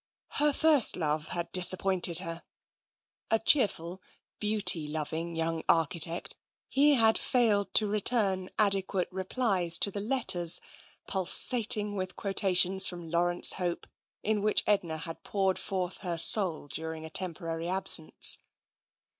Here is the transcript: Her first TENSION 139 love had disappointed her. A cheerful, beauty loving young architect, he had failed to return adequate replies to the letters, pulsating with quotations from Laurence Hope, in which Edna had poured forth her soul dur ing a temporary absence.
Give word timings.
Her 0.29 0.51
first 0.51 0.95
TENSION 0.95 1.01
139 1.01 1.09
love 1.11 1.27
had 1.45 1.51
disappointed 1.51 2.17
her. 2.23 2.41
A 3.29 3.37
cheerful, 3.37 4.01
beauty 4.39 4.87
loving 4.87 5.35
young 5.35 5.61
architect, 5.69 6.37
he 6.67 6.95
had 6.95 7.19
failed 7.19 7.71
to 7.75 7.85
return 7.85 8.49
adequate 8.57 9.09
replies 9.11 9.77
to 9.77 9.91
the 9.91 10.01
letters, 10.01 10.59
pulsating 11.05 11.95
with 11.95 12.15
quotations 12.15 12.87
from 12.87 13.11
Laurence 13.11 13.53
Hope, 13.53 13.85
in 14.23 14.41
which 14.41 14.63
Edna 14.65 14.97
had 14.97 15.21
poured 15.21 15.59
forth 15.59 15.97
her 15.97 16.17
soul 16.17 16.65
dur 16.67 16.95
ing 16.95 17.05
a 17.05 17.11
temporary 17.11 17.67
absence. 17.67 18.39